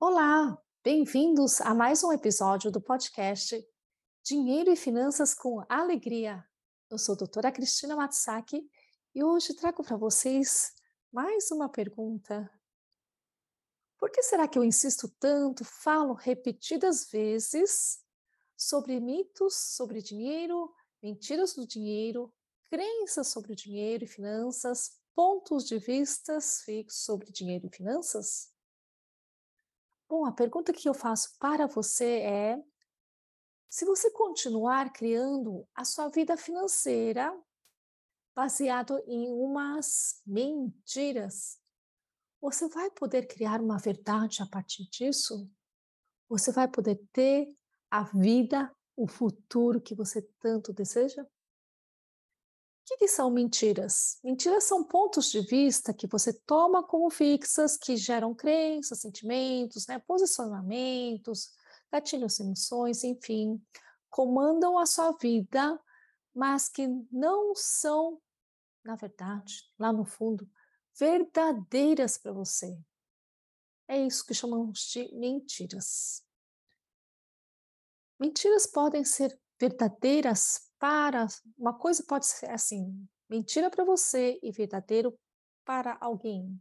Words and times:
Olá, 0.00 0.56
bem-vindos 0.84 1.60
a 1.60 1.74
mais 1.74 2.04
um 2.04 2.12
episódio 2.12 2.70
do 2.70 2.80
podcast 2.80 3.68
Dinheiro 4.22 4.70
e 4.70 4.76
Finanças 4.76 5.34
com 5.34 5.60
Alegria. 5.68 6.46
Eu 6.88 6.96
sou 6.96 7.16
a 7.16 7.18
doutora 7.18 7.50
Cristina 7.50 7.96
Matsaki 7.96 8.64
e 9.12 9.24
hoje 9.24 9.54
trago 9.54 9.82
para 9.82 9.96
vocês 9.96 10.72
mais 11.12 11.50
uma 11.50 11.68
pergunta. 11.68 12.48
Por 13.98 14.08
que 14.08 14.22
será 14.22 14.46
que 14.46 14.56
eu 14.56 14.62
insisto 14.62 15.08
tanto, 15.18 15.64
falo 15.64 16.14
repetidas 16.14 17.10
vezes 17.10 17.98
sobre 18.56 19.00
mitos 19.00 19.56
sobre 19.56 20.00
dinheiro, 20.00 20.72
mentiras 21.02 21.54
do 21.54 21.66
dinheiro, 21.66 22.32
crenças 22.70 23.26
sobre 23.26 23.52
o 23.52 23.56
dinheiro 23.56 24.04
e 24.04 24.06
finanças, 24.06 24.92
pontos 25.12 25.66
de 25.66 25.76
vistas 25.76 26.60
fixos 26.60 27.02
sobre 27.02 27.32
dinheiro 27.32 27.66
e 27.66 27.76
finanças? 27.76 28.56
Bom, 30.08 30.24
a 30.24 30.32
pergunta 30.32 30.72
que 30.72 30.88
eu 30.88 30.94
faço 30.94 31.36
para 31.38 31.66
você 31.66 32.20
é: 32.20 32.62
se 33.68 33.84
você 33.84 34.10
continuar 34.10 34.90
criando 34.92 35.68
a 35.74 35.84
sua 35.84 36.08
vida 36.08 36.36
financeira 36.36 37.36
baseado 38.34 38.98
em 39.06 39.28
umas 39.28 40.22
mentiras, 40.26 41.58
você 42.40 42.68
vai 42.68 42.90
poder 42.90 43.26
criar 43.26 43.60
uma 43.60 43.78
verdade 43.78 44.42
a 44.42 44.46
partir 44.46 44.88
disso? 44.88 45.50
Você 46.28 46.52
vai 46.52 46.68
poder 46.68 46.96
ter 47.12 47.54
a 47.90 48.04
vida, 48.04 48.74
o 48.96 49.06
futuro 49.06 49.80
que 49.80 49.94
você 49.94 50.22
tanto 50.40 50.72
deseja? 50.72 51.26
Que, 52.88 52.96
que 52.96 53.08
são 53.08 53.30
mentiras? 53.30 54.18
Mentiras 54.24 54.64
são 54.64 54.82
pontos 54.82 55.30
de 55.30 55.42
vista 55.42 55.92
que 55.92 56.06
você 56.06 56.32
toma 56.32 56.82
como 56.82 57.10
fixas, 57.10 57.76
que 57.76 57.98
geram 57.98 58.34
crenças, 58.34 59.00
sentimentos, 59.00 59.86
né, 59.86 59.98
posicionamentos, 59.98 61.52
gatilhos, 61.92 62.40
emoções, 62.40 63.04
enfim, 63.04 63.62
comandam 64.08 64.78
a 64.78 64.86
sua 64.86 65.12
vida, 65.12 65.78
mas 66.34 66.70
que 66.70 66.88
não 67.12 67.54
são, 67.54 68.18
na 68.82 68.96
verdade, 68.96 69.70
lá 69.78 69.92
no 69.92 70.06
fundo, 70.06 70.48
verdadeiras 70.98 72.16
para 72.16 72.32
você. 72.32 72.74
É 73.86 74.00
isso 74.00 74.24
que 74.24 74.32
chamamos 74.32 74.80
de 74.88 75.14
mentiras. 75.14 76.24
Mentiras 78.18 78.66
podem 78.66 79.04
ser 79.04 79.38
verdadeiras 79.60 80.67
para 80.78 81.26
uma 81.56 81.76
coisa 81.76 82.04
pode 82.06 82.26
ser 82.26 82.50
assim, 82.50 83.06
mentira 83.28 83.70
para 83.70 83.84
você 83.84 84.38
e 84.42 84.50
verdadeiro 84.52 85.18
para 85.64 85.96
alguém. 86.00 86.60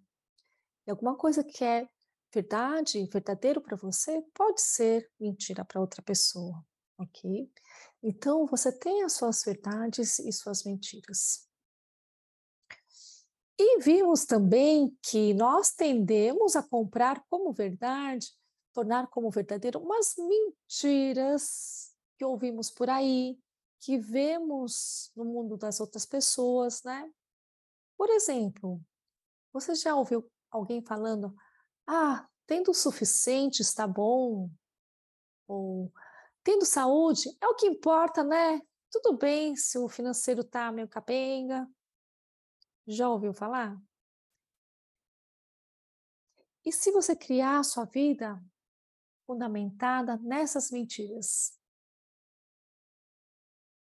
E 0.85 0.91
alguma 0.91 1.15
coisa 1.15 1.43
que 1.43 1.63
é 1.63 1.87
verdade, 2.33 3.05
verdadeiro 3.11 3.61
para 3.61 3.77
você, 3.77 4.21
pode 4.33 4.61
ser 4.61 5.09
mentira 5.19 5.63
para 5.63 5.79
outra 5.81 6.01
pessoa, 6.01 6.63
ok? 6.97 7.49
Então, 8.03 8.45
você 8.45 8.71
tem 8.71 9.03
as 9.03 9.13
suas 9.13 9.43
verdades 9.43 10.19
e 10.19 10.31
suas 10.31 10.63
mentiras. 10.63 11.47
E 13.59 13.79
vimos 13.79 14.25
também 14.25 14.95
que 15.01 15.33
nós 15.33 15.71
tendemos 15.71 16.55
a 16.55 16.61
comprar 16.61 17.23
como 17.27 17.51
verdade, 17.51 18.27
tornar 18.71 19.07
como 19.07 19.31
verdadeiro 19.31 19.79
umas 19.79 20.15
mentiras 20.17 21.91
que 22.17 22.23
ouvimos 22.25 22.69
por 22.69 22.89
aí, 22.89 23.37
que 23.87 23.97
vemos 23.97 25.13
no 25.15 25.23
mundo 25.23 25.55
das 25.55 25.79
outras 25.79 26.05
pessoas, 26.05 26.83
né? 26.83 27.09
Por 27.97 28.09
exemplo, 28.09 28.81
você 29.53 29.75
já 29.75 29.95
ouviu 29.95 30.29
alguém 30.51 30.81
falando: 30.85 31.35
"Ah, 31.87 32.27
tendo 32.47 32.71
o 32.71 32.75
suficiente 32.75 33.61
está 33.61 33.87
bom", 33.87 34.49
ou 35.47 35.91
"Tendo 36.43 36.65
saúde 36.65 37.29
é 37.41 37.47
o 37.47 37.55
que 37.55 37.67
importa, 37.67 38.23
né? 38.23 38.61
Tudo 38.91 39.17
bem 39.17 39.55
se 39.55 39.77
o 39.79 39.89
financeiro 39.89 40.43
tá 40.43 40.71
meio 40.71 40.87
capenga". 40.89 41.67
Já 42.87 43.07
ouviu 43.09 43.33
falar? 43.33 43.77
E 46.63 46.71
se 46.71 46.91
você 46.91 47.15
criar 47.15 47.59
a 47.59 47.63
sua 47.63 47.85
vida 47.85 48.39
fundamentada 49.27 50.17
nessas 50.17 50.71
mentiras? 50.71 51.57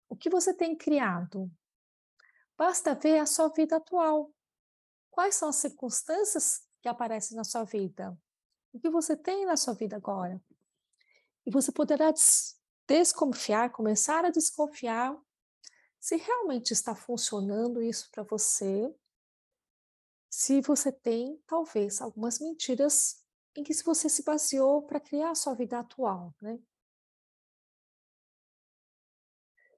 O 0.08 0.16
que 0.16 0.30
você 0.30 0.54
tem 0.54 0.76
criado? 0.76 1.50
Basta 2.56 2.94
ver 2.94 3.18
a 3.18 3.26
sua 3.26 3.48
vida 3.48 3.76
atual. 3.76 4.32
Quais 5.10 5.34
são 5.34 5.48
as 5.48 5.56
circunstâncias 5.56 6.66
que 6.80 6.88
aparecem 6.88 7.36
na 7.36 7.44
sua 7.44 7.64
vida? 7.64 8.16
O 8.72 8.78
que 8.78 8.90
você 8.90 9.16
tem 9.16 9.44
na 9.44 9.56
sua 9.56 9.74
vida 9.74 9.96
agora? 9.96 10.40
E 11.44 11.50
você 11.50 11.72
poderá 11.72 12.10
des 12.10 12.56
desconfiar, 12.86 13.72
começar 13.72 14.24
a 14.24 14.30
desconfiar 14.30 15.18
se 15.98 16.16
realmente 16.16 16.72
está 16.72 16.94
funcionando 16.94 17.82
isso 17.82 18.08
para 18.12 18.22
você. 18.22 18.94
Se 20.30 20.60
você 20.60 20.92
tem, 20.92 21.42
talvez, 21.46 22.00
algumas 22.00 22.38
mentiras 22.38 23.24
em 23.56 23.64
que 23.64 23.74
você 23.82 24.08
se 24.08 24.22
baseou 24.22 24.82
para 24.82 25.00
criar 25.00 25.30
a 25.30 25.34
sua 25.34 25.54
vida 25.54 25.78
atual, 25.78 26.34
né? 26.40 26.60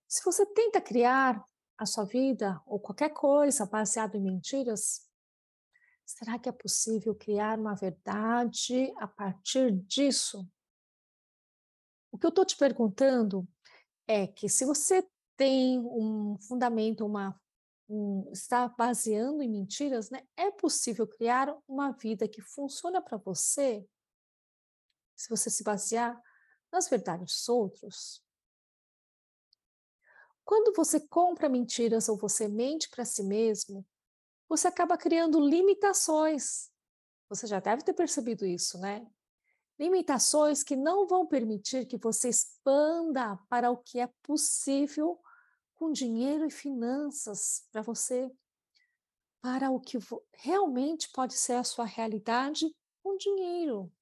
Se 0.08 0.24
você 0.24 0.46
tenta 0.46 0.80
criar 0.80 1.44
a 1.76 1.84
sua 1.84 2.06
vida 2.06 2.62
ou 2.64 2.80
qualquer 2.80 3.10
coisa 3.10 3.66
baseado 3.66 4.14
em 4.14 4.22
mentiras, 4.22 5.06
será 6.02 6.38
que 6.38 6.48
é 6.48 6.52
possível 6.52 7.14
criar 7.14 7.58
uma 7.58 7.74
verdade 7.74 8.90
a 8.96 9.06
partir 9.06 9.70
disso? 9.70 10.50
O 12.10 12.16
que 12.16 12.24
eu 12.24 12.30
estou 12.30 12.46
te 12.46 12.56
perguntando 12.56 13.46
é 14.06 14.26
que 14.26 14.48
se 14.48 14.64
você 14.64 15.06
tem 15.36 15.78
um 15.78 16.38
fundamento, 16.40 17.04
uma 17.04 17.38
um, 17.86 18.30
está 18.32 18.66
baseando 18.66 19.42
em 19.42 19.50
mentiras, 19.50 20.08
né? 20.08 20.26
É 20.34 20.50
possível 20.50 21.06
criar 21.06 21.54
uma 21.68 21.92
vida 21.92 22.26
que 22.26 22.40
funciona 22.40 23.02
para 23.02 23.18
você 23.18 23.86
se 25.14 25.28
você 25.28 25.50
se 25.50 25.62
basear 25.62 26.18
nas 26.72 26.88
verdades 26.88 27.26
dos 27.26 27.48
outros? 27.50 28.27
Quando 30.48 30.72
você 30.74 30.98
compra 30.98 31.46
mentiras 31.46 32.08
ou 32.08 32.16
você 32.16 32.48
mente 32.48 32.88
para 32.88 33.04
si 33.04 33.22
mesmo, 33.22 33.86
você 34.48 34.66
acaba 34.66 34.96
criando 34.96 35.38
limitações. 35.38 36.70
Você 37.28 37.46
já 37.46 37.60
deve 37.60 37.82
ter 37.82 37.92
percebido 37.92 38.46
isso, 38.46 38.78
né? 38.78 39.06
Limitações 39.78 40.62
que 40.62 40.74
não 40.74 41.06
vão 41.06 41.26
permitir 41.26 41.84
que 41.84 41.98
você 41.98 42.30
expanda 42.30 43.36
para 43.50 43.70
o 43.70 43.76
que 43.76 44.00
é 44.00 44.06
possível 44.22 45.20
com 45.74 45.92
dinheiro 45.92 46.46
e 46.46 46.50
finanças 46.50 47.66
para 47.70 47.82
você, 47.82 48.34
para 49.42 49.70
o 49.70 49.78
que 49.78 49.98
realmente 50.32 51.10
pode 51.12 51.34
ser 51.34 51.56
a 51.56 51.64
sua 51.64 51.84
realidade 51.84 52.74
com 53.02 53.18
dinheiro. 53.18 53.92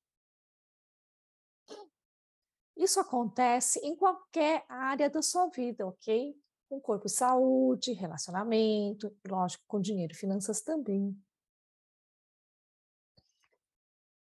Isso 2.76 3.00
acontece 3.00 3.78
em 3.80 3.96
qualquer 3.96 4.64
área 4.68 5.08
da 5.08 5.22
sua 5.22 5.48
vida, 5.48 5.86
ok? 5.86 6.38
Com 6.68 6.80
corpo 6.80 7.06
e 7.06 7.10
saúde, 7.10 7.92
relacionamento, 7.92 9.16
lógico, 9.26 9.64
com 9.66 9.80
dinheiro 9.80 10.12
e 10.12 10.16
finanças 10.16 10.60
também. 10.60 11.16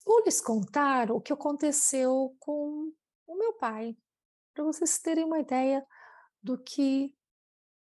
Vou 0.06 0.24
lhes 0.24 0.40
contar 0.40 1.12
o 1.12 1.20
que 1.20 1.34
aconteceu 1.34 2.34
com 2.40 2.94
o 3.26 3.36
meu 3.36 3.54
pai, 3.54 3.98
para 4.54 4.64
vocês 4.64 4.98
terem 4.98 5.26
uma 5.26 5.40
ideia 5.40 5.86
do 6.42 6.58
que 6.58 7.14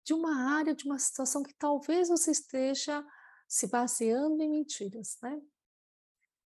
de 0.02 0.12
uma 0.12 0.56
área, 0.56 0.75
de 0.75 0.85
uma 0.85 0.99
situação 0.99 1.43
que 1.43 1.55
talvez 1.55 2.08
você 2.08 2.32
esteja 2.32 3.06
se 3.47 3.69
baseando 3.69 4.43
em 4.43 4.50
mentiras, 4.50 5.17
né? 5.23 5.41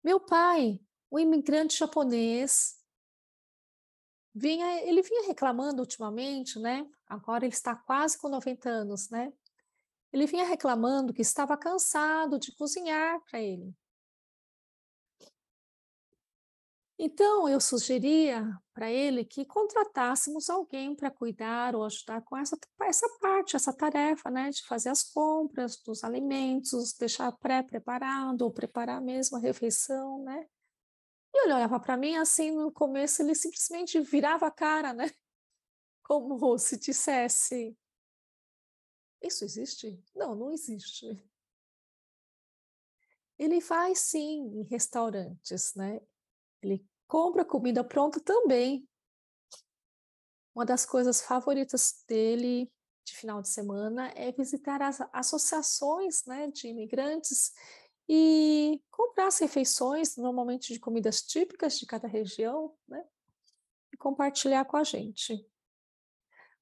Meu 0.01 0.19
pai, 0.19 0.79
um 1.11 1.19
imigrante 1.19 1.77
japonês, 1.77 2.80
vinha, 4.33 4.81
ele 4.83 5.01
vinha 5.01 5.27
reclamando 5.27 5.81
ultimamente, 5.81 6.59
né? 6.59 6.87
Agora 7.07 7.45
ele 7.45 7.53
está 7.53 7.75
quase 7.75 8.17
com 8.17 8.29
90 8.29 8.69
anos, 8.69 9.09
né? 9.09 9.31
Ele 10.11 10.25
vinha 10.25 10.45
reclamando 10.45 11.13
que 11.13 11.21
estava 11.21 11.57
cansado 11.57 12.37
de 12.39 12.53
cozinhar 12.55 13.21
para 13.29 13.41
ele. 13.41 13.73
Então, 17.03 17.49
eu 17.49 17.59
sugeria 17.59 18.47
para 18.75 18.91
ele 18.91 19.25
que 19.25 19.43
contratássemos 19.43 20.51
alguém 20.51 20.95
para 20.95 21.09
cuidar 21.09 21.75
ou 21.75 21.83
ajudar 21.83 22.21
com 22.21 22.37
essa, 22.37 22.55
essa 22.83 23.09
parte, 23.19 23.55
essa 23.55 23.73
tarefa, 23.73 24.29
né, 24.29 24.51
de 24.51 24.63
fazer 24.63 24.89
as 24.89 25.01
compras 25.01 25.81
dos 25.83 26.03
alimentos, 26.03 26.93
deixar 26.93 27.31
pré-preparado 27.31 28.43
ou 28.43 28.51
preparar 28.51 29.01
mesmo 29.01 29.37
a 29.37 29.39
refeição, 29.41 30.23
né? 30.23 30.45
E 31.33 31.45
ele 31.45 31.53
olhava 31.53 31.79
para 31.79 31.97
mim 31.97 32.15
assim, 32.15 32.51
no 32.51 32.71
começo 32.71 33.21
ele 33.21 33.35
simplesmente 33.35 33.99
virava 34.01 34.47
a 34.47 34.51
cara, 34.51 34.93
né? 34.93 35.05
Como 36.03 36.57
se 36.57 36.77
dissesse: 36.77 37.77
Isso 39.21 39.45
existe? 39.45 40.03
Não, 40.15 40.35
não 40.35 40.51
existe. 40.51 41.21
Ele 43.39 43.59
faz 43.59 43.99
sim 43.99 44.59
em 44.59 44.63
restaurantes, 44.63 45.73
né? 45.73 45.99
Ele 46.61 46.85
compra 47.07 47.43
comida 47.43 47.83
pronta 47.83 48.19
também. 48.19 48.87
Uma 50.53 50.65
das 50.65 50.85
coisas 50.85 51.21
favoritas 51.21 52.03
dele 52.07 52.71
de 53.03 53.15
final 53.15 53.41
de 53.41 53.49
semana 53.49 54.11
é 54.15 54.31
visitar 54.31 54.81
as 54.81 54.99
associações 55.11 56.23
né, 56.25 56.47
de 56.47 56.67
imigrantes 56.67 57.51
e 58.13 58.83
comprar 58.91 59.27
as 59.27 59.39
refeições, 59.39 60.17
normalmente 60.17 60.73
de 60.73 60.79
comidas 60.81 61.21
típicas 61.21 61.79
de 61.79 61.85
cada 61.85 62.09
região, 62.09 62.75
né, 62.85 63.07
e 63.93 63.95
compartilhar 63.95 64.65
com 64.65 64.75
a 64.75 64.83
gente. 64.83 65.49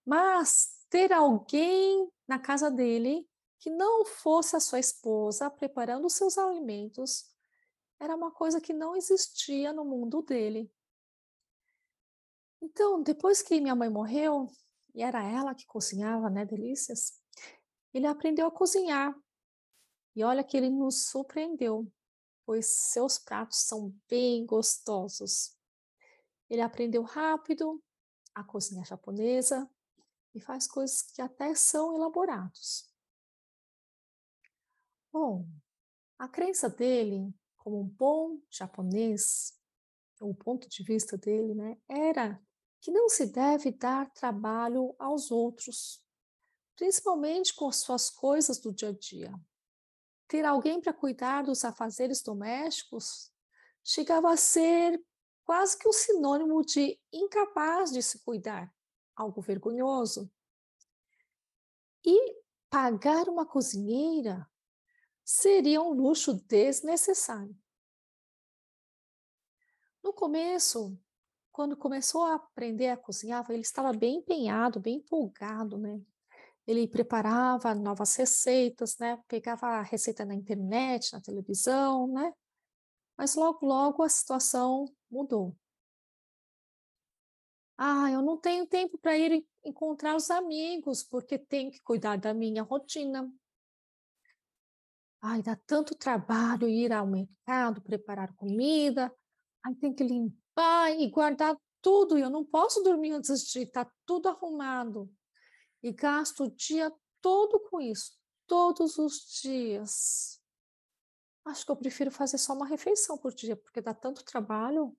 Mas 0.05 0.85
ter 0.91 1.11
alguém 1.11 2.07
na 2.27 2.37
casa 2.37 2.69
dele 2.69 3.27
que 3.57 3.71
não 3.71 4.05
fosse 4.05 4.55
a 4.55 4.59
sua 4.59 4.77
esposa 4.77 5.49
preparando 5.49 6.05
os 6.05 6.13
seus 6.13 6.37
alimentos 6.37 7.33
era 7.99 8.15
uma 8.15 8.29
coisa 8.29 8.61
que 8.61 8.71
não 8.71 8.95
existia 8.95 9.73
no 9.73 9.83
mundo 9.83 10.21
dele. 10.21 10.71
Então, 12.61 13.01
depois 13.01 13.41
que 13.41 13.59
minha 13.59 13.75
mãe 13.75 13.89
morreu, 13.89 14.47
e 14.93 15.01
era 15.01 15.23
ela 15.23 15.55
que 15.55 15.65
cozinhava, 15.65 16.29
né, 16.29 16.45
delícias, 16.45 17.19
ele 17.91 18.05
aprendeu 18.05 18.45
a 18.45 18.51
cozinhar. 18.51 19.19
E 20.19 20.23
olha 20.25 20.43
que 20.43 20.57
ele 20.57 20.69
nos 20.69 21.05
surpreendeu, 21.05 21.89
pois 22.45 22.65
seus 22.91 23.17
pratos 23.17 23.59
são 23.59 23.97
bem 24.09 24.45
gostosos. 24.45 25.57
Ele 26.49 26.61
aprendeu 26.61 27.03
rápido 27.03 27.81
a 28.35 28.43
cozinhar 28.43 28.85
japonesa 28.85 29.71
e 30.35 30.41
faz 30.41 30.67
coisas 30.67 31.03
que 31.03 31.21
até 31.21 31.55
são 31.55 31.95
elaborados. 31.95 32.93
Bom, 35.09 35.47
a 36.17 36.27
crença 36.27 36.69
dele 36.69 37.33
como 37.55 37.79
um 37.79 37.87
bom 37.87 38.41
japonês, 38.49 39.57
o 40.19 40.35
ponto 40.35 40.67
de 40.67 40.83
vista 40.83 41.17
dele, 41.17 41.55
né, 41.55 41.77
era 41.87 42.45
que 42.81 42.91
não 42.91 43.07
se 43.07 43.25
deve 43.25 43.71
dar 43.71 44.11
trabalho 44.11 44.93
aos 44.99 45.31
outros, 45.31 46.03
principalmente 46.75 47.55
com 47.55 47.71
suas 47.71 48.09
coisas 48.09 48.59
do 48.59 48.73
dia 48.73 48.89
a 48.89 48.91
dia. 48.91 49.33
Ter 50.29 50.45
alguém 50.45 50.79
para 50.79 50.93
cuidar 50.93 51.41
dos 51.41 51.65
afazeres 51.65 52.21
domésticos 52.21 53.33
chegava 53.83 54.31
a 54.31 54.37
ser 54.37 55.03
quase 55.43 55.75
que 55.75 55.89
um 55.89 55.91
sinônimo 55.91 56.63
de 56.63 57.01
incapaz 57.11 57.91
de 57.91 58.03
se 58.03 58.23
cuidar, 58.23 58.71
algo 59.15 59.41
vergonhoso. 59.41 60.31
E 62.05 62.39
pagar 62.69 63.27
uma 63.27 63.43
cozinheira 63.43 64.47
seria 65.25 65.81
um 65.81 65.93
luxo 65.93 66.35
desnecessário. 66.45 67.57
No 70.03 70.13
começo, 70.13 70.95
quando 71.51 71.75
começou 71.75 72.23
a 72.23 72.35
aprender 72.35 72.89
a 72.89 72.97
cozinhar, 72.97 73.43
ele 73.49 73.61
estava 73.61 73.91
bem 73.91 74.17
empenhado, 74.17 74.79
bem 74.79 74.97
empolgado, 74.97 75.75
né? 75.75 75.99
Ele 76.69 76.87
preparava 76.87 77.73
novas 77.73 78.15
receitas, 78.15 78.95
né? 78.99 79.19
Pegava 79.27 79.65
a 79.65 79.81
receita 79.81 80.23
na 80.23 80.35
internet, 80.35 81.11
na 81.13 81.19
televisão, 81.19 82.07
né? 82.07 82.31
Mas 83.17 83.33
logo, 83.33 83.65
logo 83.65 84.03
a 84.03 84.09
situação 84.09 84.85
mudou. 85.09 85.57
Ah, 87.75 88.11
eu 88.11 88.21
não 88.21 88.37
tenho 88.37 88.67
tempo 88.67 88.99
para 88.99 89.17
ir 89.17 89.43
encontrar 89.65 90.15
os 90.15 90.29
amigos, 90.29 91.01
porque 91.01 91.39
tenho 91.39 91.71
que 91.71 91.81
cuidar 91.81 92.17
da 92.17 92.35
minha 92.35 92.61
rotina, 92.61 93.27
Ai, 95.21 95.41
dá 95.41 95.55
tanto 95.65 95.95
trabalho 95.95 96.69
ir 96.69 96.93
ao 96.93 97.05
mercado, 97.05 97.81
preparar 97.81 98.33
comida, 98.35 99.13
aí 99.65 99.75
tem 99.75 99.93
que 99.93 100.03
limpar 100.03 100.91
e 100.91 101.09
guardar 101.09 101.57
tudo, 101.81 102.17
eu 102.17 102.29
não 102.29 102.45
posso 102.45 102.81
dormir 102.83 103.11
antes 103.11 103.41
de 103.51 103.63
estar 103.63 103.85
tá 103.85 103.91
tudo 104.05 104.29
arrumado. 104.29 105.11
E 105.81 105.91
gasto 105.91 106.43
o 106.43 106.51
dia 106.51 106.91
todo 107.21 107.59
com 107.69 107.79
isso, 107.79 108.17
todos 108.45 108.97
os 108.97 109.39
dias. 109.41 110.41
Acho 111.45 111.65
que 111.65 111.71
eu 111.71 111.75
prefiro 111.75 112.11
fazer 112.11 112.37
só 112.37 112.53
uma 112.53 112.67
refeição 112.67 113.17
por 113.17 113.33
dia, 113.33 113.55
porque 113.55 113.81
dá 113.81 113.93
tanto 113.93 114.23
trabalho. 114.23 114.95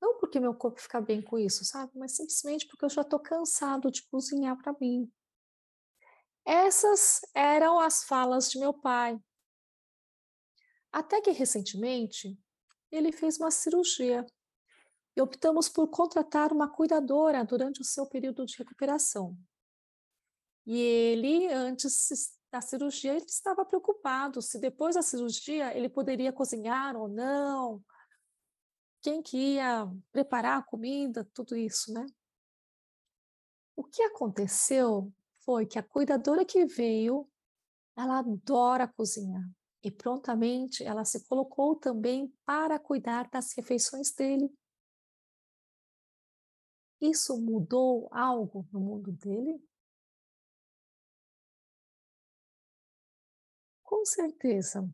Não 0.00 0.18
porque 0.18 0.38
meu 0.38 0.54
corpo 0.54 0.80
fica 0.80 1.00
bem 1.00 1.20
com 1.22 1.38
isso, 1.38 1.64
sabe? 1.64 1.92
Mas 1.94 2.16
simplesmente 2.16 2.66
porque 2.66 2.84
eu 2.84 2.90
já 2.90 3.02
estou 3.02 3.18
cansado 3.18 3.90
de 3.90 4.06
cozinhar 4.08 4.56
para 4.56 4.74
mim. 4.80 5.10
Essas 6.44 7.20
eram 7.34 7.80
as 7.80 8.04
falas 8.04 8.50
de 8.50 8.58
meu 8.58 8.72
pai. 8.72 9.18
Até 10.92 11.20
que 11.20 11.30
recentemente 11.30 12.38
ele 12.90 13.10
fez 13.10 13.38
uma 13.38 13.50
cirurgia 13.50 14.24
e 15.16 15.20
optamos 15.20 15.68
por 15.68 15.88
contratar 15.88 16.52
uma 16.52 16.68
cuidadora 16.68 17.44
durante 17.44 17.80
o 17.80 17.84
seu 17.84 18.06
período 18.06 18.44
de 18.44 18.58
recuperação. 18.58 19.36
E 20.66 20.78
ele, 20.78 21.48
antes 21.48 22.36
da 22.52 22.60
cirurgia, 22.60 23.12
ele 23.12 23.24
estava 23.24 23.64
preocupado 23.64 24.42
se 24.42 24.58
depois 24.60 24.94
da 24.94 25.02
cirurgia 25.02 25.76
ele 25.76 25.88
poderia 25.88 26.32
cozinhar 26.32 26.96
ou 26.96 27.08
não, 27.08 27.82
quem 29.00 29.22
que 29.22 29.54
ia 29.54 29.88
preparar 30.10 30.58
a 30.58 30.62
comida, 30.62 31.24
tudo 31.32 31.56
isso, 31.56 31.92
né? 31.92 32.04
O 33.76 33.84
que 33.84 34.02
aconteceu 34.02 35.12
foi 35.44 35.64
que 35.64 35.78
a 35.78 35.82
cuidadora 35.82 36.44
que 36.44 36.66
veio, 36.66 37.28
ela 37.96 38.18
adora 38.18 38.88
cozinhar 38.88 39.48
e 39.84 39.90
prontamente 39.90 40.82
ela 40.82 41.04
se 41.04 41.24
colocou 41.28 41.76
também 41.76 42.34
para 42.44 42.80
cuidar 42.80 43.30
das 43.30 43.52
refeições 43.52 44.12
dele. 44.12 44.52
Isso 47.00 47.40
mudou 47.40 48.08
algo 48.12 48.66
no 48.72 48.80
mundo 48.80 49.12
dele? 49.12 49.62
Com 53.82 54.04
certeza. 54.04 54.86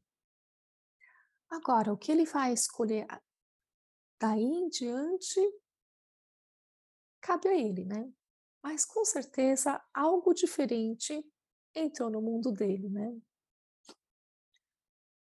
Agora, 1.50 1.92
o 1.92 1.96
que 1.98 2.10
ele 2.10 2.24
vai 2.24 2.52
escolher 2.52 3.06
daí 4.18 4.42
em 4.42 4.68
diante, 4.68 5.40
cabe 7.20 7.48
a 7.48 7.54
ele, 7.54 7.84
né? 7.84 8.12
Mas 8.62 8.84
com 8.84 9.04
certeza 9.04 9.82
algo 9.92 10.32
diferente 10.32 11.24
entrou 11.74 12.10
no 12.10 12.22
mundo 12.22 12.52
dele, 12.52 12.88
né? 12.88 13.16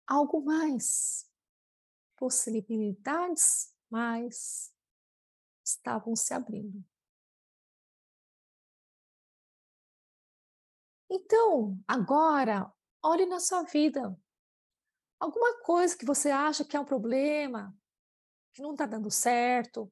Algo 0.06 0.40
mais, 0.42 1.30
possibilidades 2.16 3.74
mais 3.90 4.72
estavam 5.68 6.16
se 6.16 6.32
abrindo. 6.34 6.84
Então, 11.10 11.78
agora, 11.86 12.70
olhe 13.02 13.24
na 13.26 13.40
sua 13.40 13.62
vida. 13.62 14.16
Alguma 15.18 15.62
coisa 15.62 15.96
que 15.96 16.04
você 16.04 16.30
acha 16.30 16.64
que 16.64 16.76
é 16.76 16.80
um 16.80 16.84
problema, 16.84 17.74
que 18.52 18.62
não 18.62 18.72
está 18.72 18.86
dando 18.86 19.10
certo, 19.10 19.90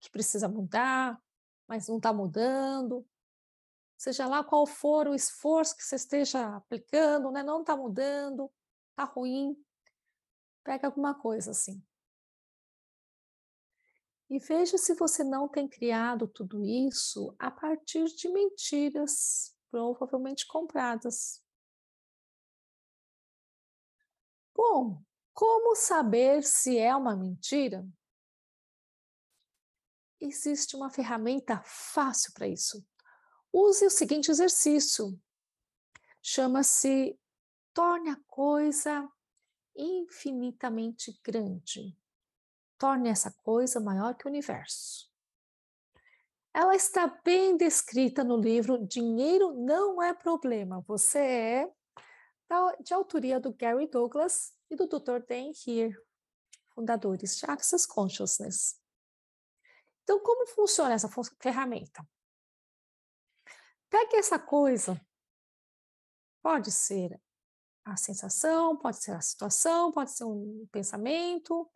que 0.00 0.10
precisa 0.10 0.48
mudar, 0.48 1.20
mas 1.66 1.88
não 1.88 1.96
está 1.96 2.12
mudando. 2.12 3.06
Seja 3.96 4.26
lá 4.26 4.44
qual 4.44 4.66
for 4.66 5.08
o 5.08 5.14
esforço 5.14 5.76
que 5.76 5.82
você 5.82 5.96
esteja 5.96 6.56
aplicando, 6.56 7.30
né? 7.30 7.42
não 7.42 7.60
está 7.60 7.76
mudando, 7.76 8.50
está 8.90 9.04
ruim. 9.04 9.56
Pega 10.64 10.86
alguma 10.86 11.14
coisa 11.14 11.52
assim. 11.52 11.82
E 14.32 14.38
veja 14.38 14.78
se 14.78 14.94
você 14.94 15.22
não 15.22 15.46
tem 15.46 15.68
criado 15.68 16.26
tudo 16.26 16.64
isso 16.64 17.36
a 17.38 17.50
partir 17.50 18.06
de 18.06 18.30
mentiras, 18.30 19.54
provavelmente 19.70 20.46
compradas. 20.46 21.44
Bom, 24.54 25.02
como 25.34 25.76
saber 25.76 26.42
se 26.42 26.78
é 26.78 26.96
uma 26.96 27.14
mentira? 27.14 27.86
existe 30.22 30.76
uma 30.76 30.88
ferramenta 30.88 31.60
fácil 31.64 32.32
para 32.32 32.46
isso. 32.46 32.84
Use 33.52 33.84
o 33.84 33.90
seguinte 33.90 34.30
exercício. 34.30 35.20
Chama-se 36.22 37.18
torne 37.74 38.10
a 38.10 38.16
coisa 38.28 39.10
infinitamente 39.76 41.20
grande. 41.24 41.96
Torne 42.82 43.10
essa 43.10 43.30
coisa 43.44 43.78
maior 43.78 44.12
que 44.16 44.26
o 44.26 44.28
universo. 44.28 45.08
Ela 46.52 46.74
está 46.74 47.06
bem 47.06 47.56
descrita 47.56 48.24
no 48.24 48.36
livro 48.36 48.84
Dinheiro 48.84 49.54
Não 49.54 50.02
é 50.02 50.12
Problema. 50.12 50.80
Você 50.88 51.18
é 51.20 51.72
de 52.80 52.92
autoria 52.92 53.38
do 53.38 53.54
Gary 53.54 53.86
Douglas 53.86 54.52
e 54.68 54.74
do 54.74 54.88
Dr. 54.88 55.24
Dan 55.28 55.52
Heer, 55.64 55.96
fundadores 56.74 57.36
de 57.36 57.48
Access 57.48 57.86
Consciousness. 57.86 58.76
Então, 60.02 60.18
como 60.18 60.48
funciona 60.48 60.92
essa 60.92 61.08
ferramenta? 61.40 62.04
Pegue 63.88 64.16
essa 64.16 64.40
coisa, 64.40 65.00
pode 66.42 66.72
ser 66.72 67.16
a 67.84 67.96
sensação, 67.96 68.76
pode 68.76 68.96
ser 68.96 69.12
a 69.12 69.20
situação, 69.20 69.92
pode 69.92 70.10
ser 70.10 70.24
um 70.24 70.66
pensamento, 70.72 71.70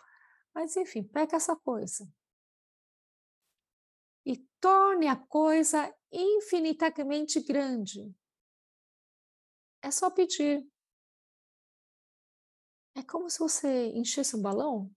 mas 0.56 0.74
enfim, 0.74 1.04
pega 1.04 1.36
essa 1.36 1.54
coisa 1.54 2.10
e 4.24 4.38
torne 4.58 5.06
a 5.06 5.14
coisa 5.14 5.94
infinitamente 6.10 7.42
grande. 7.42 8.10
É 9.82 9.90
só 9.90 10.10
pedir. 10.10 10.66
É 12.94 13.02
como 13.02 13.28
se 13.28 13.38
você 13.38 13.88
enchesse 13.88 14.34
um 14.34 14.40
balão. 14.40 14.90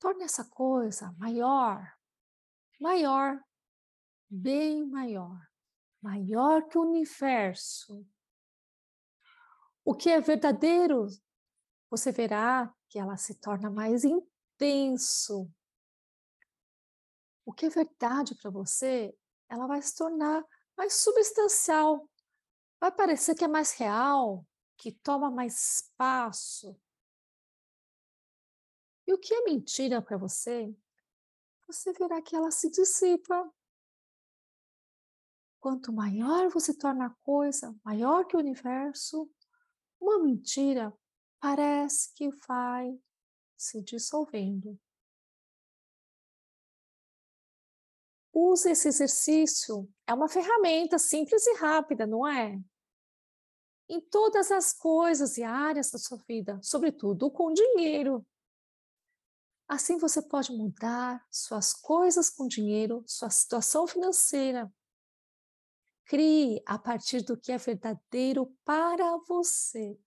Torne 0.00 0.24
essa 0.24 0.44
coisa 0.50 1.12
maior, 1.12 1.96
maior, 2.80 3.40
bem 4.28 4.84
maior, 4.84 5.48
maior 6.02 6.66
que 6.66 6.76
o 6.76 6.82
universo. 6.82 8.04
O 9.84 9.94
que 9.94 10.10
é 10.10 10.20
verdadeiro, 10.20 11.06
você 11.88 12.10
verá 12.10 12.74
que 12.90 12.98
ela 12.98 13.16
se 13.16 13.36
torna 13.36 13.70
mais 13.70 14.04
intenso. 14.04 15.48
O 17.46 17.52
que 17.52 17.66
é 17.66 17.70
verdade 17.70 18.34
para 18.34 18.50
você, 18.50 19.16
ela 19.48 19.66
vai 19.66 19.80
se 19.80 19.96
tornar 19.96 20.44
mais 20.76 20.94
substancial. 20.94 22.10
Vai 22.80 22.90
parecer 22.90 23.36
que 23.36 23.44
é 23.44 23.48
mais 23.48 23.72
real, 23.72 24.44
que 24.76 24.90
toma 24.90 25.30
mais 25.30 25.76
espaço. 25.76 26.76
E 29.06 29.14
o 29.14 29.18
que 29.18 29.32
é 29.34 29.44
mentira 29.44 30.02
para 30.02 30.16
você, 30.16 30.76
você 31.66 31.92
verá 31.92 32.20
que 32.20 32.34
ela 32.34 32.50
se 32.50 32.70
dissipa. 32.70 33.52
Quanto 35.60 35.92
maior 35.92 36.48
você 36.48 36.76
torna 36.76 37.06
a 37.06 37.14
coisa, 37.22 37.76
maior 37.84 38.26
que 38.26 38.36
o 38.36 38.40
universo, 38.40 39.30
uma 40.00 40.18
mentira 40.18 40.92
parece 41.40 42.12
que 42.14 42.28
vai 42.46 43.00
se 43.56 43.80
dissolvendo. 43.82 44.78
Use 48.32 48.70
esse 48.70 48.88
exercício, 48.88 49.88
é 50.06 50.14
uma 50.14 50.28
ferramenta 50.28 50.98
simples 50.98 51.46
e 51.46 51.54
rápida, 51.56 52.06
não 52.06 52.26
é? 52.26 52.60
Em 53.88 54.00
todas 54.00 54.52
as 54.52 54.72
coisas 54.72 55.36
e 55.36 55.42
áreas 55.42 55.90
da 55.90 55.98
sua 55.98 56.18
vida, 56.28 56.60
sobretudo 56.62 57.30
com 57.30 57.52
dinheiro. 57.52 58.24
Assim 59.66 59.98
você 59.98 60.22
pode 60.22 60.52
mudar 60.52 61.26
suas 61.30 61.72
coisas 61.72 62.30
com 62.30 62.46
dinheiro, 62.46 63.02
sua 63.06 63.30
situação 63.30 63.86
financeira. 63.86 64.72
Crie 66.04 66.62
a 66.66 66.78
partir 66.78 67.22
do 67.22 67.36
que 67.36 67.52
é 67.52 67.58
verdadeiro 67.58 68.46
para 68.64 69.16
você. 69.28 69.98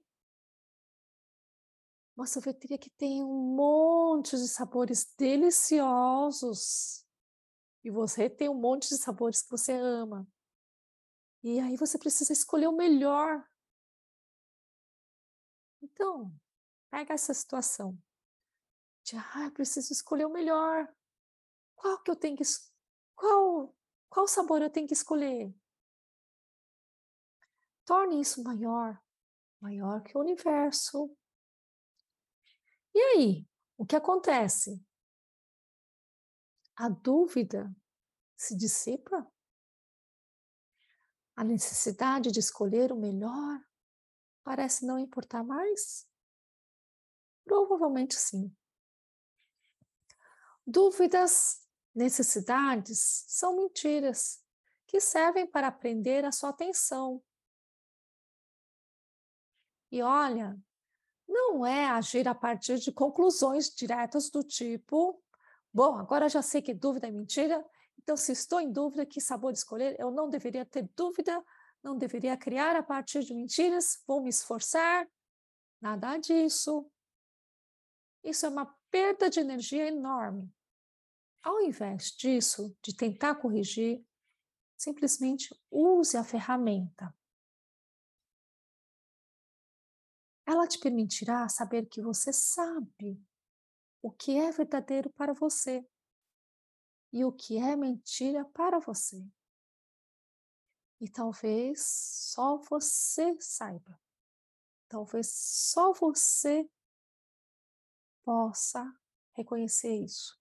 uma 2.16 2.26
sorveteria 2.26 2.78
que 2.78 2.90
tem 2.90 3.24
um 3.24 3.56
monte 3.56 4.38
de 4.38 4.48
sabores 4.48 5.14
deliciosos. 5.18 7.06
E 7.84 7.92
você 7.92 8.30
tem 8.30 8.48
um 8.50 8.60
monte 8.60 8.88
de 8.88 8.98
sabores 8.98 9.42
que 9.42 9.52
você 9.52 9.74
ama. 9.74 10.28
E 11.44 11.60
aí 11.60 11.76
você 11.76 12.00
precisa 12.00 12.32
escolher 12.32 12.68
o 12.68 12.76
melhor. 12.76 13.46
Então, 15.82 16.34
pega 16.90 17.14
essa 17.14 17.34
situação. 17.34 17.98
De, 19.04 19.16
ah, 19.18 19.46
eu 19.46 19.52
preciso 19.52 19.94
escolher 19.94 20.26
o 20.26 20.32
melhor. 20.32 20.92
Qual 21.76 22.02
que 22.02 22.10
eu 22.10 22.16
tenho 22.16 22.38
que 22.38 22.44
qual 23.14 23.76
qual 24.10 24.28
sabor 24.28 24.62
eu 24.62 24.70
tenho 24.70 24.88
que 24.88 24.94
escolher? 24.94 25.54
Torne 27.86 28.20
isso 28.22 28.42
maior, 28.44 29.00
maior 29.62 30.02
que 30.02 30.18
o 30.18 30.22
universo, 30.22 31.16
e 32.96 33.00
aí, 33.00 33.48
o 33.78 33.86
que 33.86 33.96
acontece? 33.96 34.82
A 36.78 36.88
dúvida 36.88 37.70
se 38.38 38.56
dissipa? 38.56 39.30
A 41.36 41.44
necessidade 41.44 42.32
de 42.32 42.40
escolher 42.40 42.94
o 42.94 42.96
melhor 42.96 43.60
parece 44.46 44.86
não 44.86 44.98
importar 44.98 45.44
mais? 45.44 46.08
Provavelmente 47.44 48.16
sim. 48.16 48.56
Dúvidas, 50.66 51.68
necessidades 51.94 53.26
são 53.28 53.58
mentiras 53.58 54.42
que 54.88 55.02
servem 55.02 55.46
para 55.46 55.72
prender 55.72 56.24
a 56.24 56.32
sua 56.32 56.50
atenção. 56.50 57.22
E 59.92 60.02
olha, 60.02 60.58
não 61.28 61.66
é 61.66 61.88
agir 61.88 62.28
a 62.28 62.36
partir 62.36 62.78
de 62.80 62.92
conclusões 62.92 63.70
diretas 63.70 64.30
do 64.30 64.44
tipo: 64.44 65.22
bom, 65.74 65.98
agora 65.98 66.30
já 66.30 66.42
sei 66.42 66.62
que 66.62 66.74
dúvida 66.74 67.08
é 67.08 67.12
mentira, 67.12 67.64
então 67.98 68.16
se 68.16 68.32
estou 68.32 68.60
em 68.60 68.72
dúvida 68.72 69.06
que 69.06 69.20
sabor 69.20 69.54
escolher, 69.54 69.96
eu 70.00 70.12
não 70.12 70.30
deveria 70.30 70.66
ter 70.66 70.90
dúvida, 70.96 71.44
não 71.84 71.98
deveria 71.98 72.38
criar 72.38 72.76
a 72.76 72.84
partir 72.84 73.24
de 73.24 73.34
mentiras, 73.34 74.02
vou 74.08 74.22
me 74.22 74.30
esforçar. 74.30 75.08
Nada 75.82 76.18
disso. 76.18 76.90
Isso 78.24 78.46
é 78.46 78.50
uma 78.50 78.76
perda 78.90 79.30
de 79.30 79.40
energia 79.40 79.88
enorme. 79.88 80.52
Ao 81.44 81.62
invés 81.62 82.12
disso, 82.12 82.76
de 82.82 82.96
tentar 82.96 83.36
corrigir, 83.36 84.04
simplesmente 84.76 85.56
use 85.70 86.18
a 86.18 86.24
ferramenta. 86.24 87.14
Ela 90.46 90.68
te 90.68 90.80
permitirá 90.80 91.50
saber 91.50 91.88
que 91.88 92.02
você 92.02 92.32
sabe 92.32 93.20
o 94.02 94.12
que 94.12 94.38
é 94.38 94.52
verdadeiro 94.52 95.10
para 95.12 95.34
você 95.34 95.84
e 97.12 97.26
o 97.26 97.32
que 97.32 97.58
é 97.58 97.76
mentira 97.76 98.46
para 98.46 98.80
você. 98.80 99.26
E 101.02 101.10
talvez 101.10 101.82
só 101.82 102.58
você 102.58 103.36
saiba. 103.40 104.00
Talvez 104.88 105.28
só 105.34 105.92
você 105.94 106.70
possa 108.24 108.84
reconhecer 109.34 109.96
isso. 109.96 110.40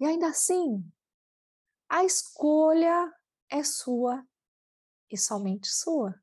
E 0.00 0.06
ainda 0.06 0.28
assim, 0.28 0.90
a 1.88 2.04
escolha 2.04 3.12
é 3.48 3.62
sua 3.62 4.26
e 5.10 5.16
somente 5.16 5.68
sua. 5.68 6.20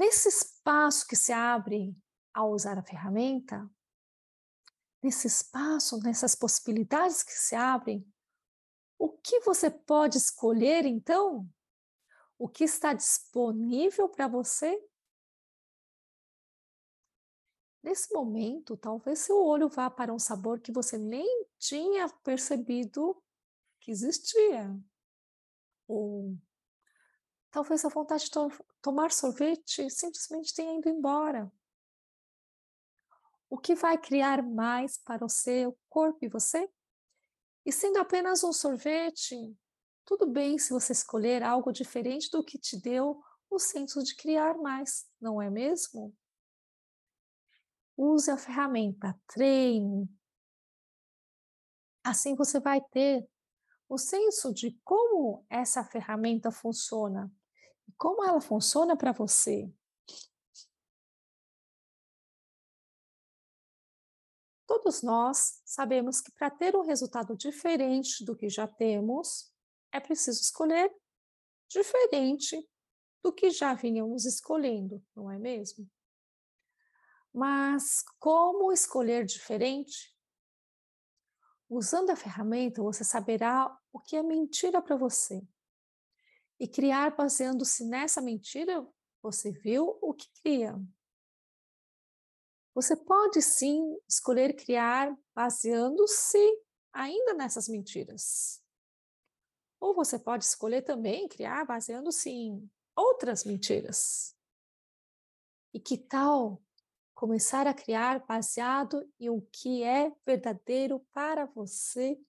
Nesse 0.00 0.30
espaço 0.30 1.06
que 1.06 1.14
se 1.14 1.30
abre 1.30 1.94
ao 2.32 2.52
usar 2.52 2.78
a 2.78 2.82
ferramenta, 2.82 3.70
nesse 5.02 5.26
espaço, 5.26 6.00
nessas 6.00 6.34
possibilidades 6.34 7.22
que 7.22 7.32
se 7.32 7.54
abrem, 7.54 8.10
o 8.98 9.10
que 9.10 9.40
você 9.40 9.70
pode 9.70 10.16
escolher 10.16 10.86
então? 10.86 11.46
O 12.38 12.48
que 12.48 12.64
está 12.64 12.94
disponível 12.94 14.08
para 14.08 14.26
você? 14.26 14.74
Nesse 17.82 18.10
momento, 18.14 18.78
talvez 18.78 19.18
seu 19.18 19.36
olho 19.36 19.68
vá 19.68 19.90
para 19.90 20.14
um 20.14 20.18
sabor 20.18 20.60
que 20.60 20.72
você 20.72 20.96
nem 20.96 21.46
tinha 21.58 22.08
percebido 22.24 23.22
que 23.78 23.90
existia. 23.90 24.74
Ou 25.86 26.38
talvez 27.50 27.84
a 27.84 27.88
vontade 27.88 28.24
de 28.24 28.30
to 28.30 28.48
tomar 28.80 29.10
sorvete 29.10 29.90
simplesmente 29.90 30.54
tenha 30.54 30.78
ido 30.78 30.88
embora. 30.88 31.52
O 33.48 33.58
que 33.58 33.74
vai 33.74 33.98
criar 33.98 34.42
mais 34.42 34.96
para 34.98 35.24
o 35.24 35.28
seu 35.28 35.76
corpo 35.88 36.18
e 36.22 36.28
você? 36.28 36.70
E 37.66 37.72
sendo 37.72 37.98
apenas 37.98 38.44
um 38.44 38.52
sorvete, 38.52 39.56
tudo 40.04 40.26
bem 40.26 40.58
se 40.58 40.72
você 40.72 40.92
escolher 40.92 41.42
algo 41.42 41.72
diferente 41.72 42.30
do 42.30 42.44
que 42.44 42.58
te 42.58 42.80
deu 42.80 43.20
o 43.50 43.58
senso 43.58 44.02
de 44.02 44.14
criar 44.14 44.56
mais, 44.56 45.10
não 45.20 45.42
é 45.42 45.50
mesmo? 45.50 46.16
Use 47.96 48.30
a 48.30 48.38
ferramenta, 48.38 49.18
treine. 49.26 50.08
Assim 52.02 52.34
você 52.34 52.60
vai 52.60 52.80
ter 52.80 53.28
o 53.88 53.98
senso 53.98 54.54
de 54.54 54.80
como 54.84 55.44
essa 55.50 55.84
ferramenta 55.84 56.52
funciona 56.52 57.30
como 57.96 58.24
ela 58.24 58.40
funciona 58.40 58.96
para 58.96 59.12
você. 59.12 59.72
Todos 64.66 65.02
nós 65.02 65.60
sabemos 65.64 66.20
que 66.20 66.30
para 66.32 66.50
ter 66.50 66.76
um 66.76 66.82
resultado 66.82 67.36
diferente 67.36 68.24
do 68.24 68.36
que 68.36 68.48
já 68.48 68.68
temos, 68.68 69.52
é 69.92 69.98
preciso 69.98 70.40
escolher 70.40 70.94
diferente 71.68 72.68
do 73.22 73.32
que 73.32 73.50
já 73.50 73.74
vínhamos 73.74 74.24
escolhendo, 74.24 75.04
não 75.14 75.30
é 75.30 75.38
mesmo? 75.38 75.88
Mas 77.32 78.04
como 78.18 78.72
escolher 78.72 79.24
diferente? 79.24 80.16
Usando 81.68 82.10
a 82.10 82.16
ferramenta, 82.16 82.82
você 82.82 83.04
saberá 83.04 83.76
o 83.92 84.00
que 84.00 84.16
é 84.16 84.22
mentira 84.22 84.82
para 84.82 84.96
você. 84.96 85.46
E 86.60 86.68
criar 86.68 87.16
baseando-se 87.16 87.86
nessa 87.86 88.20
mentira, 88.20 88.86
você 89.22 89.50
viu 89.50 89.98
o 90.02 90.12
que 90.12 90.28
cria. 90.42 90.78
Você 92.74 92.94
pode 92.94 93.40
sim 93.40 93.98
escolher 94.06 94.54
criar 94.54 95.16
baseando-se 95.34 96.38
ainda 96.92 97.32
nessas 97.32 97.66
mentiras. 97.66 98.62
Ou 99.80 99.94
você 99.94 100.18
pode 100.18 100.44
escolher 100.44 100.82
também 100.82 101.26
criar 101.26 101.64
baseando-se 101.64 102.28
em 102.28 102.70
outras 102.94 103.44
mentiras. 103.44 104.36
E 105.72 105.80
que 105.80 105.96
tal 105.96 106.62
começar 107.14 107.66
a 107.66 107.74
criar 107.74 108.24
baseado 108.26 109.10
em 109.18 109.30
o 109.30 109.40
que 109.50 109.82
é 109.82 110.12
verdadeiro 110.26 111.00
para 111.12 111.46
você? 111.46 112.20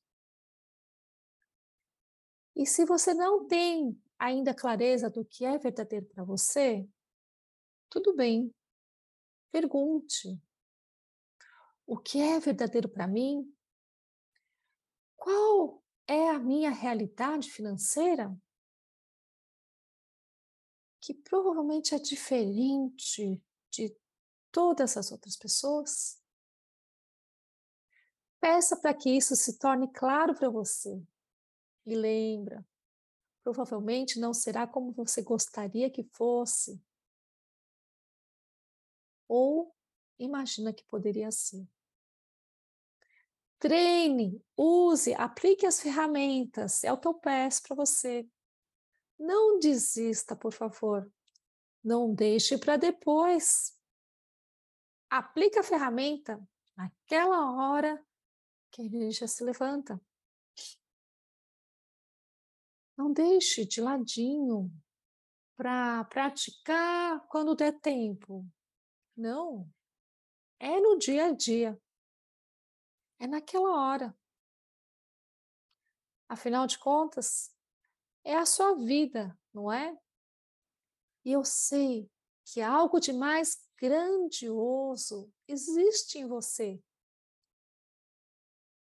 E 2.55 2.65
se 2.65 2.85
você 2.85 3.13
não 3.13 3.45
tem 3.47 4.01
ainda 4.21 4.53
clareza 4.53 5.09
do 5.09 5.25
que 5.25 5.43
é 5.45 5.57
verdadeiro 5.57 6.05
para 6.05 6.23
você, 6.23 6.87
tudo 7.89 8.15
bem, 8.15 8.53
Pergunte: 9.51 10.41
o 11.85 11.97
que 11.97 12.19
é 12.21 12.39
verdadeiro 12.39 12.87
para 12.87 13.05
mim? 13.05 13.53
Qual 15.17 15.83
é 16.07 16.29
a 16.29 16.39
minha 16.39 16.71
realidade 16.71 17.51
financeira? 17.51 18.33
Que 21.01 21.13
provavelmente 21.13 21.93
é 21.93 21.99
diferente 21.99 23.43
de 23.69 23.95
todas 24.51 24.95
as 24.95 25.11
outras 25.11 25.35
pessoas. 25.35 26.19
Peça 28.39 28.79
para 28.79 28.93
que 28.93 29.09
isso 29.09 29.35
se 29.35 29.59
torne 29.59 29.91
claro 29.91 30.33
para 30.33 30.49
você. 30.49 31.03
E 31.85 31.93
lembra, 31.93 32.65
provavelmente 33.43 34.19
não 34.19 34.33
será 34.33 34.67
como 34.67 34.91
você 34.91 35.21
gostaria 35.21 35.89
que 35.89 36.03
fosse, 36.03 36.81
ou 39.27 39.73
imagina 40.19 40.73
que 40.73 40.83
poderia 40.83 41.31
ser. 41.31 41.67
Treine, 43.57 44.43
use, 44.57 45.13
aplique 45.13 45.65
as 45.65 45.79
ferramentas, 45.79 46.83
é 46.83 46.91
o 46.91 46.97
que 46.97 47.07
eu 47.07 47.13
peço 47.13 47.61
para 47.63 47.75
você. 47.75 48.27
Não 49.17 49.59
desista, 49.59 50.35
por 50.35 50.51
favor. 50.51 51.09
Não 51.83 52.13
deixe 52.13 52.57
para 52.57 52.75
depois. 52.75 53.79
Aplique 55.09 55.59
a 55.59 55.63
ferramenta 55.63 56.41
naquela 56.75 57.51
hora 57.53 58.03
que 58.71 58.81
a 58.81 58.85
energia 58.85 59.27
se 59.27 59.43
levanta. 59.43 60.01
Não 63.01 63.11
deixe 63.11 63.65
de 63.65 63.81
ladinho 63.81 64.71
para 65.57 66.03
praticar 66.05 67.27
quando 67.29 67.55
der 67.55 67.79
tempo. 67.79 68.47
Não. 69.17 69.67
É 70.59 70.79
no 70.79 70.99
dia 70.99 71.25
a 71.25 71.31
dia. 71.31 71.81
É 73.17 73.25
naquela 73.25 73.71
hora. 73.71 74.15
Afinal 76.29 76.67
de 76.67 76.77
contas, 76.77 77.51
é 78.23 78.35
a 78.35 78.45
sua 78.45 78.75
vida, 78.75 79.35
não 79.51 79.71
é? 79.71 79.99
E 81.25 81.31
eu 81.31 81.43
sei 81.43 82.07
que 82.45 82.61
algo 82.61 82.99
de 82.99 83.11
mais 83.11 83.67
grandioso 83.77 85.33
existe 85.47 86.19
em 86.19 86.27
você. 86.27 86.79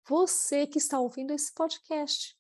Você 0.09 0.67
que 0.67 0.79
está 0.79 0.99
ouvindo 0.99 1.33
esse 1.33 1.55
podcast. 1.55 2.38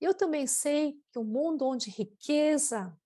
Eu 0.00 0.14
também 0.14 0.46
sei 0.46 1.00
que 1.10 1.18
o 1.18 1.22
um 1.22 1.24
mundo 1.24 1.64
onde 1.66 1.90
riqueza 1.90 2.96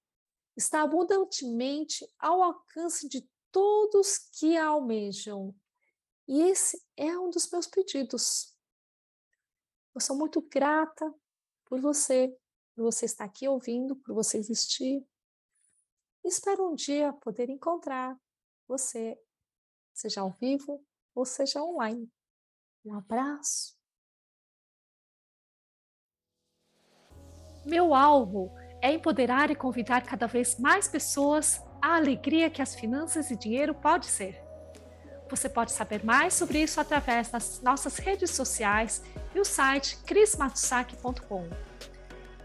está 0.57 0.83
abundantemente 0.83 2.07
ao 2.19 2.43
alcance 2.43 3.09
de 3.09 3.29
todos 3.53 4.19
que 4.19 4.57
almejam. 4.57 5.55
E 6.27 6.43
esse 6.43 6.83
é 6.97 7.19
um 7.19 7.31
dos 7.31 7.51
meus 7.51 7.67
pedidos. 7.67 8.57
Eu 9.95 10.01
sou 10.01 10.17
muito 10.17 10.41
grata 10.43 11.13
por 11.65 11.81
você, 11.81 12.37
por 12.75 12.85
você 12.85 13.07
estar 13.07 13.25
aqui 13.25 13.49
ouvindo, 13.49 13.97
por 13.97 14.15
você 14.15 14.39
existir. 14.39 15.05
Espero 16.25 16.71
um 16.71 16.75
dia 16.75 17.13
poder 17.15 17.49
encontrar 17.49 18.19
você, 18.69 19.19
seja 19.93 20.21
ao 20.21 20.31
vivo 20.33 20.85
ou 21.15 21.25
seja 21.25 21.63
online. 21.63 22.11
Um 22.85 22.95
abraço. 22.95 23.80
Meu 27.65 27.95
alvo 27.95 28.51
é 28.81 28.93
empoderar 28.93 29.51
e 29.51 29.55
convidar 29.55 30.03
cada 30.03 30.27
vez 30.27 30.59
mais 30.59 30.89
pessoas 30.89 31.63
à 31.81 31.97
alegria 31.97 32.51
que 32.51 32.63
as 32.63 32.75
finanças 32.75 33.31
e 33.31 33.37
dinheiro 33.37 33.75
pode 33.75 34.07
ser. 34.07 34.43
Você 35.29 35.49
pode 35.49 35.71
saber 35.71 36.05
mais 36.05 36.35
sobre 36.35 36.63
isso 36.63 36.81
através 36.81 37.31
das 37.31 37.61
nossas 37.61 37.99
redes 37.99 38.31
sociais 38.31 39.03
e 39.35 39.39
o 39.39 39.45
site 39.45 39.99
crismatsaki.com. 40.05 41.49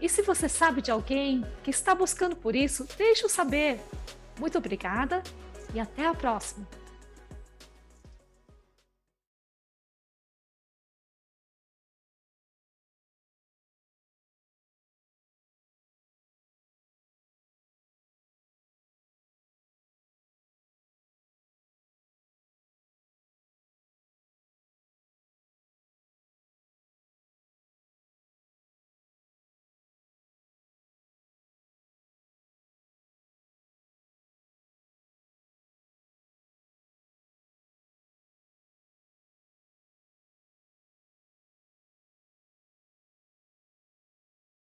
E 0.00 0.08
se 0.08 0.22
você 0.22 0.48
sabe 0.48 0.82
de 0.82 0.90
alguém 0.90 1.44
que 1.64 1.70
está 1.70 1.94
buscando 1.94 2.36
por 2.36 2.54
isso, 2.54 2.86
deixe-o 2.96 3.28
saber. 3.28 3.80
Muito 4.38 4.58
obrigada 4.58 5.22
e 5.74 5.80
até 5.80 6.06
a 6.06 6.14
próxima! 6.14 6.85